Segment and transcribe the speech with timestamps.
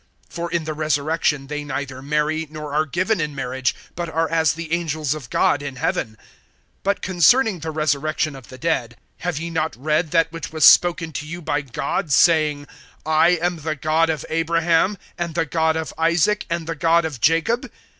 [0.33, 4.53] (30)For in the resurrection they neither marry, nor are given in marriage, but are as
[4.53, 6.17] the angels of God in heaven.
[6.83, 11.11] (31)But concerning the resurrection of the dead, have ye not read that which was spoken
[11.11, 12.65] to you by God, saying:
[13.05, 17.21] (32)I am the God of Abraham, and the God of Isaac, and the God of
[17.21, 17.71] Jacob?